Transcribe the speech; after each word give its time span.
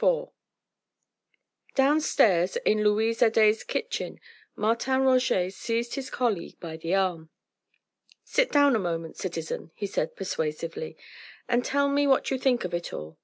IV 0.00 0.28
Downstairs 1.74 2.54
in 2.58 2.84
Louise 2.84 3.20
Adet's 3.20 3.64
kitchen, 3.64 4.20
Martin 4.54 5.00
Roget 5.00 5.52
seized 5.52 5.96
his 5.96 6.08
colleague 6.08 6.60
by 6.60 6.76
the 6.76 6.94
arm. 6.94 7.30
"Sit 8.22 8.52
down 8.52 8.76
a 8.76 8.78
moment, 8.78 9.16
citizen," 9.16 9.72
he 9.74 9.88
said 9.88 10.14
persuasively, 10.14 10.96
"and 11.48 11.64
tell 11.64 11.88
me 11.88 12.06
what 12.06 12.30
you 12.30 12.38
think 12.38 12.64
of 12.64 12.72
it 12.72 12.92
all." 12.92 13.18